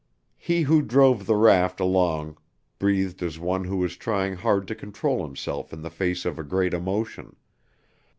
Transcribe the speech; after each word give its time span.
He 0.39 0.63
who 0.63 0.81
drove 0.81 1.27
the 1.27 1.35
raft 1.35 1.79
along 1.79 2.39
breathed 2.79 3.21
as 3.21 3.37
one 3.37 3.65
who 3.65 3.83
is 3.85 3.95
trying 3.95 4.33
hard 4.37 4.67
to 4.69 4.73
control 4.73 5.23
himself 5.23 5.71
in 5.71 5.83
the 5.83 5.91
face 5.91 6.25
of 6.25 6.39
a 6.39 6.43
great 6.43 6.73
emotion. 6.73 7.35